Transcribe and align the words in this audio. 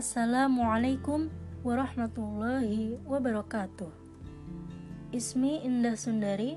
Assalamualaikum 0.00 1.28
warahmatullahi 1.60 2.96
wabarakatuh. 3.04 3.92
Ismi 5.12 5.60
Indah 5.60 5.92
Sundari. 5.92 6.56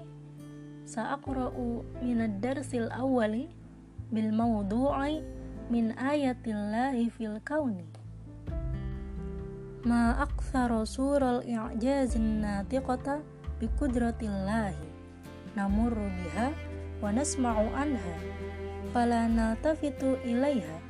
Sa'aqra'u 0.87 1.83
minad 1.99 2.39
darsil 2.39 2.87
awwali 2.87 3.51
bil 4.15 4.31
mawdu'i 4.31 5.19
min 5.67 5.91
ayatillahi 5.91 7.11
fil 7.11 7.35
kauni. 7.43 7.83
Ma 9.83 10.23
aktsara 10.23 10.87
sural 10.87 11.43
i'jazin 11.43 12.39
natiqata 12.39 13.19
bi 13.59 13.67
qudratillahi. 13.75 14.87
Namurru 15.59 16.07
biha 16.15 16.47
wa 17.03 17.11
nasma'u 17.11 17.75
anha 17.75 18.15
fala 18.95 19.27
naltafitu 19.27 20.15
ilaiha 20.23 20.82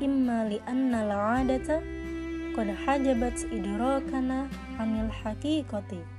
imma 0.00 0.46
li 0.50 0.58
anna 0.66 1.02
al-'adata 1.04 1.82
qad 2.54 2.68
hajabat 2.84 3.36
idrakana 3.50 4.46
'anil 4.78 5.10
haqiqati 5.10 6.18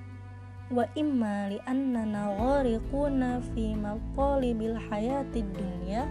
wa 0.70 0.86
imma 0.94 1.50
li 1.50 1.58
annana 1.66 2.30
ghariquna 2.38 3.42
fi 3.52 3.74
matalibil 3.74 4.78
hayatid 4.78 5.50
dunya 5.58 6.06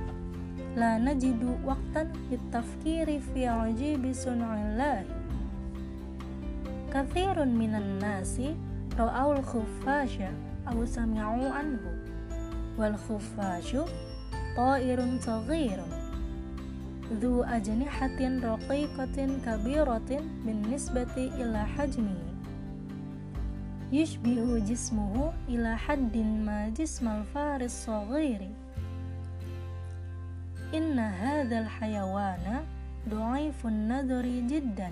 la 0.75 0.99
najidu 0.99 1.55
waqtan 1.63 2.11
litafkiri 2.31 3.23
fi 3.31 3.47
ajibi 3.47 4.11
sun'illahi. 4.11 5.07
Kathirun 6.91 7.55
minan 7.55 8.03
nasi 8.03 8.59
ra'aul 8.99 9.39
khuffasha 9.47 10.35
aw 10.67 10.79
sami'u 10.83 11.47
anhu 11.55 11.91
wal 12.75 12.99
khuffashu 12.99 13.87
ta'irun 14.59 15.23
saghirun 15.23 15.98
ذو 17.13 17.43
أجنحة 17.43 18.21
رقيقة 18.21 19.17
كبيرة 19.47 20.11
بالنسبة 20.47 21.15
إلى 21.17 21.67
حجمه. 21.67 22.19
يشبه 23.93 24.59
جسمه 24.59 25.33
إلى 25.49 25.77
حد 25.77 26.17
ما 26.17 26.69
جسم 26.69 27.09
الفار 27.09 27.61
الصغير. 27.61 28.51
إن 30.75 30.99
هذا 30.99 31.59
الحيوان 31.59 32.65
ضعيف 33.09 33.67
النظر 33.67 34.27
جدا 34.27 34.91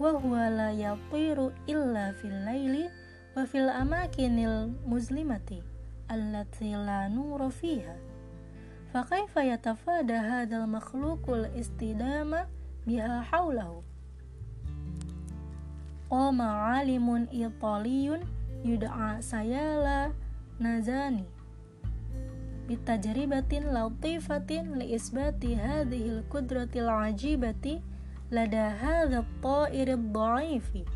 وهو 0.00 0.36
لا 0.36 0.72
يطير 0.72 1.52
إلا 1.68 2.12
في 2.12 2.24
الليل 2.24 2.88
وفي 3.36 3.58
الأماكن 3.58 4.38
المظلمة 4.38 5.62
التي 6.10 6.72
لا 6.72 7.08
نور 7.08 7.50
فيها. 7.50 8.07
fakaifa 8.92 9.44
yatafada 9.44 10.22
hadzal 10.22 10.66
makhluqul 10.66 11.48
istidama 11.56 12.46
biha 12.86 13.22
haulahu 13.30 13.84
Qama 16.08 16.80
alimun 16.80 17.28
italiyun 17.28 18.24
yud'a 18.64 19.20
sayala 19.20 20.08
nazani. 20.56 21.28
Bitajribatin 22.64 23.76
latifatin 23.76 24.80
li 24.80 24.96
isbati 24.96 25.52
hadhil 25.52 26.24
qudratil 26.32 26.88
ajibati 26.88 27.84
lada 28.32 28.72
hadha 28.80 29.20
ta'ir 29.44 30.00
dha'ifi 30.16 30.88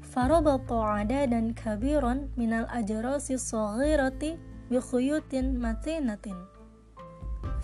farabata 0.00 0.80
adadan 1.00 1.52
kabiran 1.56 2.28
minal 2.36 2.68
ajrasi 2.68 3.36
saghirati 3.36 4.36
bikhuyutin 4.70 5.60
matinatin 5.60 6.36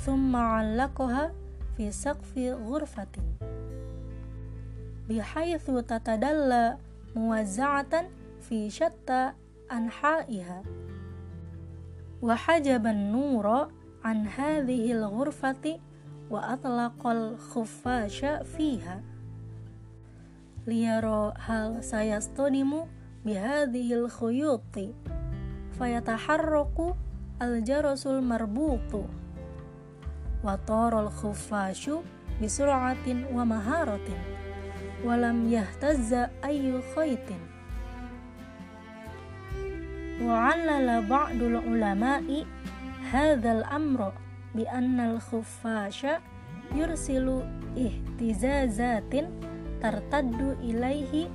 thumma 0.05 0.61
allaqaha 0.61 1.33
fi 1.77 1.89
saqfi 1.89 2.53
ghurfatin 2.53 3.25
bihaitsu 5.09 5.81
tatadalla 5.83 6.77
muwazza'atan 7.17 8.07
fi 8.45 8.71
syatta 8.71 9.35
anha'iha 9.73 10.61
wa 12.21 12.37
hajaban 12.37 13.11
nura 13.11 13.73
an 14.05 14.29
hadhihi 14.29 14.93
al-ghurfati 14.95 15.81
wa 16.31 16.53
atlaqal 16.53 17.35
khuffasha 17.41 18.45
fiha 18.45 19.01
liyara 20.69 21.33
hal 21.37 21.81
sayastonimu 21.81 22.87
bihadhihi 23.25 23.99
al-khuyuti 24.05 24.95
الخيوط 25.80 25.80
فيتحرك 25.80 26.96
الجرس 27.42 28.08
المربوط 28.08 29.06
وطار 30.44 31.00
الخفاش 31.00 31.90
بسرعة 32.44 33.08
ومهارة 33.34 34.08
ولم 35.06 35.50
يهتز 35.50 36.14
أي 36.44 36.82
خيط 36.96 37.30
وعلل 40.22 41.08
بعض 41.10 41.36
العلماء 41.42 42.46
هذا 43.12 43.52
الأمر 43.52 44.14
بأن 44.56 45.00
الخفاش 45.00 46.06
يرسل 46.76 47.44
اهتزازات 47.78 49.14
ترتد 49.82 50.58
إليه 50.60 51.30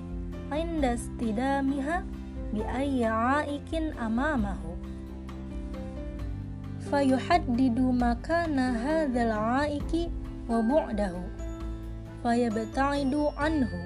عند 0.53 0.84
استدامها 0.84 2.05
biayyi 2.53 3.07
aikin 3.07 3.94
amamahu. 3.97 4.78
Fayuhaddidu 6.91 7.94
makana 7.94 8.73
hadzal 8.78 9.33
aiki 9.66 10.13
wa 10.45 10.61
bu'dahu. 10.61 11.23
Fayabta'idu 12.22 13.33
anhu. 13.38 13.81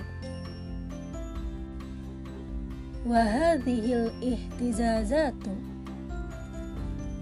Wa 3.08 3.24
hadhihi 3.24 3.96
al-ihtizazatu 3.96 5.56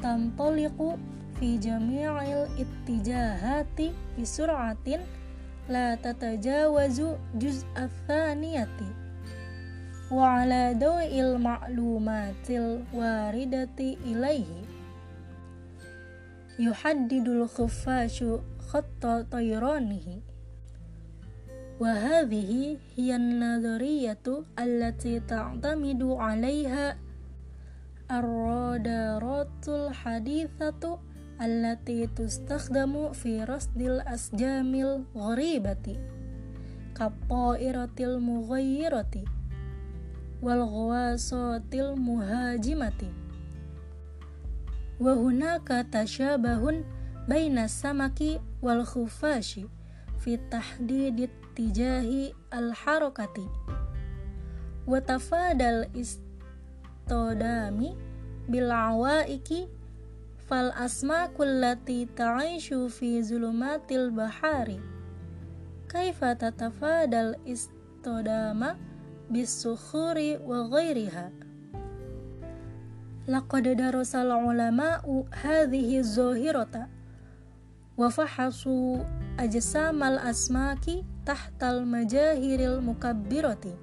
tantaliqu 0.01 0.97
fi 1.37 1.61
jami'il 1.61 2.49
ittijahati 2.57 3.93
bi 4.17 4.25
la 5.69 5.97
tatajawazu 5.99 7.19
juz'a 7.37 7.85
thaniyati. 8.07 8.96
وعلى 10.11 10.75
ضوء 10.79 11.19
المعلومات 11.19 12.49
الواردة 12.49 13.77
إليه. 13.79 14.63
يحدد 16.59 17.27
الخفاش 17.27 18.23
خط 18.67 19.05
طيرانه. 19.31 20.21
وهذه 21.79 22.77
هي 22.95 23.15
النظرية 23.15 24.25
التي 24.59 25.19
تعتمد 25.19 26.03
عليها 26.03 26.97
الرادارات 28.11 29.67
الحديثة 29.67 30.99
التي 31.41 32.07
تستخدم 32.07 33.11
في 33.11 33.43
رصد 33.43 33.81
الأسجام 33.81 34.75
الغريبة 34.75 35.97
كالطائرة 36.95 37.97
المغيرة. 37.99 39.15
wal 40.41 40.65
ghawasatil 40.65 41.95
muhajimati. 41.95 43.09
Wa 44.99 45.13
hunaka 45.13 45.83
tashabahun 45.83 46.83
baina 47.27 47.69
samaki 47.69 48.41
wal 48.61 48.85
khufashi 48.85 49.69
fi 50.17 50.37
tahdidit 50.37 51.29
tijahi 51.53 52.33
al 52.51 52.73
harakati. 52.73 53.45
Wa 54.87 55.01
tafadal 55.01 55.85
istodami 55.93 57.93
bil 58.47 58.71
awaiki 58.71 59.67
fal 60.47 60.71
asmakul 60.79 61.59
lati 61.59 62.07
ta'ishu 62.07 62.89
fi 62.89 63.21
zulumatil 63.21 64.11
bahari. 64.11 64.79
Kaifa 65.87 66.35
tatafadal 66.35 67.35
istodama 67.45 68.75
bisukhuri 69.29 70.39
wa 70.39 70.67
ghairiha. 70.71 71.31
Laqad 73.27 73.75
darasal 73.75 74.31
ulama'u 74.31 75.27
hadhihi 75.31 75.99
zahirata 75.99 76.87
wa 77.99 78.07
fahasu 78.07 79.03
ajsamal 79.35 80.15
asmaki 80.23 81.03
tahtal 81.27 81.83
majahiril 81.83 82.79
mukabbirati. 82.79 83.75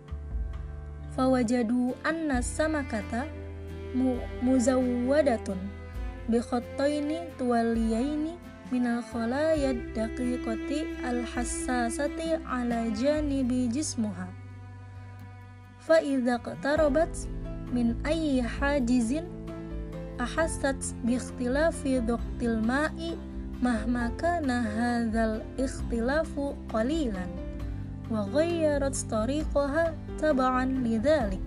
Fawajadu 1.13 1.93
anna 2.09 2.41
samakata 2.41 3.29
mu 3.95 4.17
muzawwadatun 4.43 5.61
bi 6.27 6.41
khattaini 6.41 7.37
tuwaliyaini 7.39 8.35
minal 8.73 9.05
khalayad 9.13 9.93
daqiqati 9.93 11.05
al 11.05 11.21
hassasati 11.23 12.41
ala 12.49 12.89
janibi 12.97 13.69
jismuha 13.69 14.44
fa 15.85 16.01
idza 16.01 16.41
qtarabat 16.41 17.13
min 17.73 17.93
ayyi 18.09 18.41
hajizin 18.41 19.29
ahassat 20.19 20.81
bi 21.05 21.21
ikhtilafi 21.21 22.01
duqtil 22.01 22.65
mahma 23.61 24.09
kana 24.17 24.65
hadzal 24.65 25.45
ikhtilafu 25.61 26.57
qalilan 26.73 27.29
wa 28.09 28.25
ghayyarat 28.33 28.97
tariqaha 29.13 29.93
tab'an 30.21 30.81
lidzalik 30.85 31.41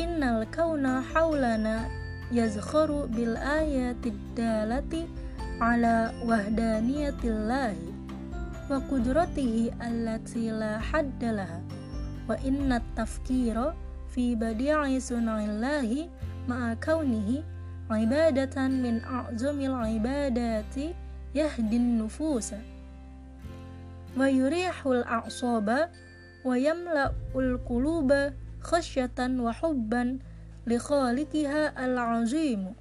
innal 0.00 0.48
kauna 0.48 1.04
haulana 1.12 1.84
yazkharu 2.32 3.08
bil 3.12 3.36
ayati 3.36 4.12
ala 5.60 6.08
wahdaniyatillahi 6.24 7.92
wa 8.72 8.80
qudratihi 8.88 9.68
wa 12.28 12.36
inna 12.44 12.82
tafkira 12.96 13.72
fi 14.10 14.34
badi'i 14.34 14.98
sun'illahi 14.98 16.10
ma'a 16.50 16.76
kaunihi 16.76 17.44
ibadatan 17.90 18.82
min 18.82 19.02
a'zamil 19.02 19.76
ibadati 19.98 20.94
yahdin 21.34 21.98
nufusa. 21.98 22.58
Wa 24.18 24.26
yurihul 24.26 25.06
a'saba 25.06 25.90
wa 26.42 26.54
yamla'ul 26.58 27.62
quluba 27.62 28.34
khasyatan 28.64 29.38
wa 29.38 29.54
hubban 29.54 30.18
li 30.66 30.76
khaliqiha 30.76 31.72
al-azim 31.76 32.74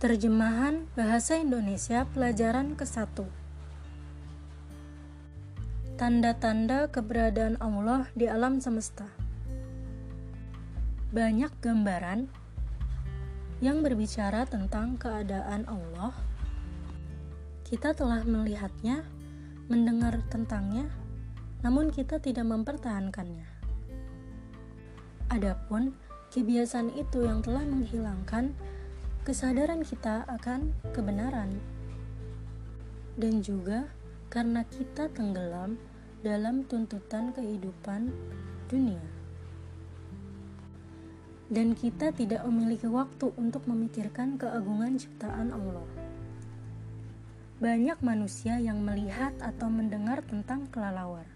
Terjemahan 0.00 0.88
Bahasa 0.96 1.36
Indonesia 1.36 2.08
Pelajaran 2.08 2.72
ke-1 2.72 3.39
Tanda-tanda 6.00 6.88
keberadaan 6.88 7.60
Allah 7.60 8.08
di 8.16 8.24
alam 8.24 8.56
semesta 8.56 9.04
banyak 11.12 11.52
gambaran 11.60 12.24
yang 13.60 13.84
berbicara 13.84 14.48
tentang 14.48 14.96
keadaan 14.96 15.68
Allah. 15.68 16.16
Kita 17.68 17.92
telah 17.92 18.24
melihatnya, 18.24 19.04
mendengar 19.68 20.16
tentangnya, 20.32 20.88
namun 21.60 21.92
kita 21.92 22.16
tidak 22.16 22.48
mempertahankannya. 22.48 23.44
Adapun 25.28 25.92
kebiasaan 26.32 26.96
itu 26.96 27.28
yang 27.28 27.44
telah 27.44 27.68
menghilangkan 27.68 28.56
kesadaran 29.28 29.84
kita 29.84 30.24
akan 30.32 30.72
kebenaran, 30.96 31.60
dan 33.20 33.44
juga 33.44 33.84
karena 34.32 34.64
kita 34.64 35.12
tenggelam 35.12 35.76
dalam 36.20 36.68
tuntutan 36.68 37.32
kehidupan 37.32 38.12
dunia 38.68 39.00
dan 41.50 41.74
kita 41.74 42.14
tidak 42.14 42.46
memiliki 42.46 42.86
waktu 42.86 43.34
untuk 43.34 43.66
memikirkan 43.66 44.38
keagungan 44.38 44.94
ciptaan 45.00 45.50
Allah. 45.50 45.88
Banyak 47.58 47.98
manusia 48.00 48.56
yang 48.62 48.80
melihat 48.86 49.34
atau 49.42 49.66
mendengar 49.66 50.22
tentang 50.22 50.70
kelelawar. 50.70 51.26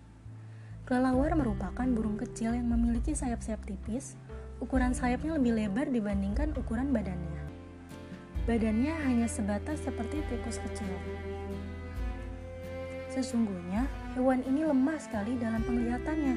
Kelelawar 0.86 1.34
merupakan 1.34 1.84
burung 1.90 2.14
kecil 2.14 2.54
yang 2.54 2.70
memiliki 2.70 3.12
sayap-sayap 3.12 3.66
tipis, 3.66 4.14
ukuran 4.62 4.94
sayapnya 4.94 5.34
lebih 5.40 5.58
lebar 5.58 5.90
dibandingkan 5.90 6.54
ukuran 6.54 6.94
badannya. 6.94 7.42
Badannya 8.46 8.94
hanya 9.02 9.26
sebatas 9.26 9.82
seperti 9.82 10.22
tikus 10.30 10.62
kecil. 10.62 10.92
Sesungguhnya, 13.14 13.86
hewan 14.18 14.42
ini 14.42 14.66
lemah 14.66 14.98
sekali 14.98 15.38
dalam 15.38 15.62
penglihatannya. 15.62 16.34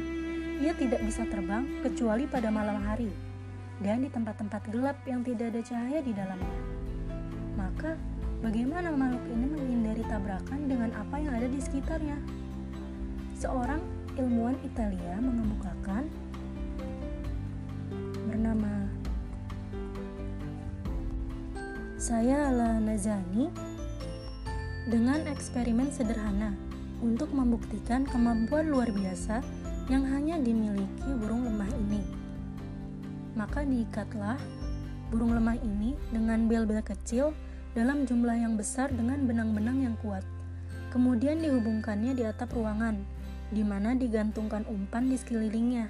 Ia 0.61 0.77
tidak 0.77 1.01
bisa 1.09 1.25
terbang 1.25 1.65
kecuali 1.81 2.29
pada 2.29 2.53
malam 2.53 2.77
hari 2.85 3.09
dan 3.81 4.05
di 4.05 4.09
tempat-tempat 4.13 4.61
gelap 4.69 4.97
yang 5.09 5.25
tidak 5.25 5.57
ada 5.57 5.61
cahaya 5.65 5.99
di 6.05 6.13
dalamnya. 6.13 6.61
Maka, 7.57 7.97
bagaimana 8.45 8.93
makhluk 8.93 9.25
ini 9.25 9.45
menghindari 9.49 10.05
tabrakan 10.05 10.69
dengan 10.69 10.93
apa 10.93 11.17
yang 11.17 11.33
ada 11.33 11.49
di 11.49 11.57
sekitarnya? 11.57 12.17
Seorang 13.41 13.81
ilmuwan 14.13 14.61
Italia 14.61 15.17
mengemukakan 15.17 16.05
bernama 18.29 18.85
saya 21.97 22.53
ala 22.53 22.77
Nazani 22.77 23.49
dengan 24.89 25.25
eksperimen 25.25 25.89
sederhana 25.89 26.66
untuk 27.03 27.29
membuktikan 27.33 28.05
kemampuan 28.05 28.69
luar 28.69 28.89
biasa 28.89 29.41
yang 29.87 30.03
hanya 30.07 30.41
dimiliki 30.41 31.11
burung 31.21 31.45
lemah 31.47 31.71
ini 31.87 32.27
maka 33.37 33.61
diikatlah 33.61 34.41
burung 35.13 35.37
lemah 35.37 35.55
ini 35.61 35.93
dengan 36.09 36.49
bel-bel 36.49 36.81
kecil 36.81 37.31
dalam 37.77 38.03
jumlah 38.09 38.33
yang 38.33 38.57
besar 38.57 38.89
dengan 38.89 39.29
benang-benang 39.29 39.85
yang 39.85 39.95
kuat. 40.01 40.25
Kemudian 40.89 41.37
dihubungkannya 41.37 42.17
di 42.17 42.25
atap 42.25 42.57
ruangan, 42.57 42.97
di 43.53 43.61
mana 43.61 43.93
digantungkan 43.93 44.65
umpan 44.65 45.07
di 45.07 45.15
sekelilingnya, 45.15 45.87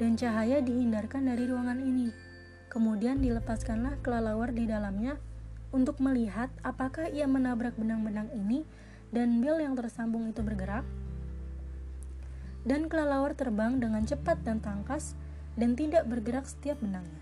dan 0.00 0.16
cahaya 0.16 0.64
dihindarkan 0.64 1.28
dari 1.28 1.44
ruangan 1.44 1.78
ini. 1.84 2.08
Kemudian 2.72 3.20
dilepaskanlah 3.20 4.00
kelelawar 4.00 4.56
di 4.56 4.64
dalamnya 4.64 5.20
untuk 5.70 6.00
melihat 6.00 6.48
apakah 6.64 7.12
ia 7.12 7.28
menabrak 7.28 7.76
benang-benang 7.76 8.32
ini 8.32 8.64
dan 9.10 9.42
bel 9.42 9.58
yang 9.58 9.74
tersambung 9.74 10.30
itu 10.30 10.42
bergerak. 10.42 10.86
Dan 12.62 12.86
kelelawar 12.86 13.34
terbang 13.34 13.80
dengan 13.80 14.04
cepat 14.06 14.42
dan 14.46 14.60
tangkas 14.60 15.18
dan 15.58 15.74
tidak 15.74 16.06
bergerak 16.06 16.46
setiap 16.46 16.78
benangnya. 16.78 17.20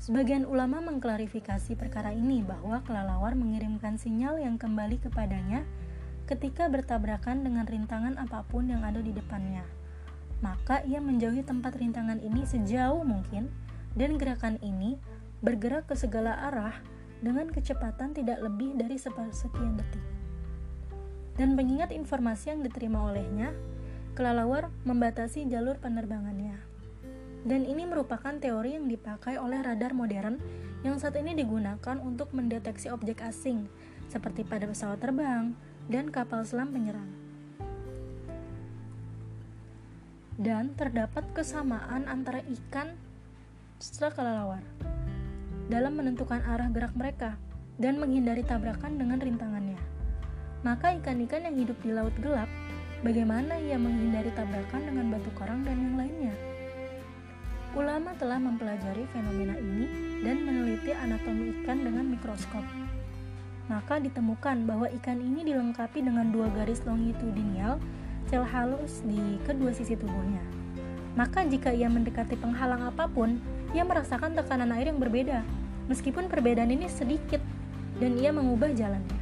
Sebagian 0.00 0.48
ulama 0.48 0.80
mengklarifikasi 0.80 1.76
perkara 1.76 2.10
ini 2.16 2.40
bahwa 2.40 2.80
kelelawar 2.88 3.36
mengirimkan 3.36 4.00
sinyal 4.00 4.40
yang 4.40 4.56
kembali 4.56 4.96
kepadanya 4.96 5.62
ketika 6.24 6.72
bertabrakan 6.72 7.44
dengan 7.44 7.68
rintangan 7.68 8.16
apa 8.16 8.42
pun 8.48 8.70
yang 8.72 8.80
ada 8.80 9.04
di 9.04 9.12
depannya. 9.12 9.62
Maka 10.40 10.80
ia 10.88 11.04
menjauhi 11.04 11.44
tempat 11.44 11.76
rintangan 11.76 12.16
ini 12.24 12.48
sejauh 12.48 13.04
mungkin 13.04 13.52
dan 13.92 14.16
gerakan 14.16 14.56
ini 14.64 14.96
bergerak 15.44 15.84
ke 15.90 15.94
segala 16.00 16.32
arah 16.48 16.80
dengan 17.20 17.52
kecepatan 17.52 18.16
tidak 18.16 18.40
lebih 18.40 18.76
dari 18.76 18.96
sekian 18.96 19.76
detik. 19.76 20.04
Dan 21.36 21.56
mengingat 21.56 21.92
informasi 21.92 22.52
yang 22.52 22.60
diterima 22.64 23.08
olehnya, 23.12 23.52
kelelawar 24.12 24.68
membatasi 24.84 25.48
jalur 25.48 25.80
penerbangannya. 25.80 26.56
Dan 27.40 27.64
ini 27.64 27.88
merupakan 27.88 28.36
teori 28.36 28.76
yang 28.76 28.84
dipakai 28.84 29.40
oleh 29.40 29.64
radar 29.64 29.96
modern 29.96 30.36
yang 30.84 31.00
saat 31.00 31.16
ini 31.16 31.32
digunakan 31.32 31.96
untuk 32.00 32.32
mendeteksi 32.36 32.92
objek 32.92 33.24
asing, 33.24 33.68
seperti 34.12 34.44
pada 34.44 34.68
pesawat 34.68 35.00
terbang 35.00 35.56
dan 35.88 36.12
kapal 36.12 36.44
selam 36.44 36.72
penyerang. 36.72 37.08
Dan 40.40 40.72
terdapat 40.76 41.24
kesamaan 41.36 42.08
antara 42.08 42.40
ikan 42.44 42.96
serta 43.80 44.12
kelelawar 44.12 44.64
dalam 45.70 45.94
menentukan 45.94 46.42
arah 46.42 46.66
gerak 46.74 46.92
mereka 46.98 47.38
dan 47.78 48.02
menghindari 48.02 48.42
tabrakan 48.42 48.98
dengan 48.98 49.22
rintangannya. 49.22 49.78
Maka 50.66 50.98
ikan-ikan 50.98 51.46
yang 51.46 51.56
hidup 51.56 51.78
di 51.80 51.94
laut 51.94 52.12
gelap 52.20 52.50
Bagaimana 53.00 53.56
ia 53.56 53.80
menghindari 53.80 54.28
tabrakan 54.36 54.84
dengan 54.84 55.08
batu 55.08 55.32
karang 55.32 55.64
dan 55.64 55.72
yang 55.72 55.96
lainnya? 55.96 56.36
Ulama 57.72 58.12
telah 58.20 58.36
mempelajari 58.36 59.08
fenomena 59.08 59.56
ini 59.56 59.88
dan 60.20 60.44
meneliti 60.44 60.92
anatomi 60.92 61.64
ikan 61.64 61.80
dengan 61.80 62.04
mikroskop. 62.12 62.60
Maka 63.72 64.04
ditemukan 64.04 64.68
bahwa 64.68 64.84
ikan 65.00 65.16
ini 65.16 65.48
dilengkapi 65.48 66.04
dengan 66.04 66.28
dua 66.28 66.52
garis 66.52 66.84
longitudinal 66.84 67.80
sel 68.28 68.44
halus 68.44 69.00
di 69.08 69.40
kedua 69.48 69.72
sisi 69.72 69.96
tubuhnya. 69.96 70.44
Maka 71.16 71.48
jika 71.48 71.72
ia 71.72 71.88
mendekati 71.88 72.36
penghalang 72.36 72.84
apa 72.84 73.08
pun, 73.08 73.40
ia 73.72 73.80
merasakan 73.80 74.36
tekanan 74.36 74.76
air 74.76 74.92
yang 74.92 75.00
berbeda, 75.00 75.40
meskipun 75.90 76.30
perbedaan 76.30 76.70
ini 76.70 76.86
sedikit, 76.86 77.42
dan 77.98 78.14
ia 78.16 78.30
mengubah 78.30 78.70
jalannya. 78.70 79.20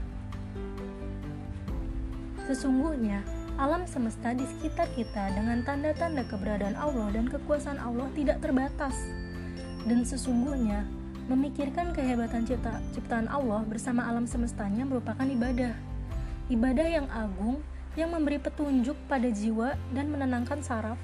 Sesungguhnya, 2.45 3.25
alam 3.57 3.89
semesta 3.89 4.37
di 4.37 4.45
sekitar 4.45 4.87
kita 4.95 5.33
dengan 5.35 5.65
tanda-tanda 5.65 6.23
keberadaan 6.29 6.77
Allah 6.77 7.11
dan 7.11 7.27
kekuasaan 7.27 7.81
Allah 7.81 8.07
tidak 8.13 8.39
terbatas. 8.45 8.95
Dan 9.89 10.05
sesungguhnya, 10.05 10.85
memikirkan 11.27 11.97
kehebatan 11.97 12.45
cipta, 12.45 12.85
ciptaan 12.93 13.27
Allah 13.33 13.65
bersama 13.65 14.05
alam 14.05 14.29
semestanya 14.29 14.85
merupakan 14.85 15.25
ibadah. 15.25 15.73
Ibadah 16.49 16.87
yang 16.89 17.09
agung 17.11 17.61
yang 17.99 18.15
memberi 18.15 18.39
petunjuk 18.39 18.95
pada 19.11 19.27
jiwa 19.27 19.75
dan 19.91 20.09
menenangkan 20.09 20.63
saraf, 20.63 20.97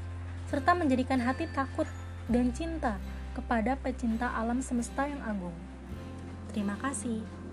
serta 0.46 0.76
menjadikan 0.78 1.18
hati 1.18 1.50
takut 1.50 1.88
dan 2.30 2.54
cinta 2.54 2.96
kepada 3.34 3.74
pecinta 3.76 4.30
alam 4.32 4.62
semesta 4.62 5.04
yang 5.04 5.20
agung. 5.26 5.54
Terima 6.54 6.78
kasih. 6.78 7.43